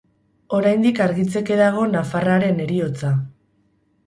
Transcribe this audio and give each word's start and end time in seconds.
Oraindik 0.59 1.01
argitzeke 1.05 1.57
dago 1.59 1.83
nafarraren 1.93 2.65
heriotza. 2.65 3.13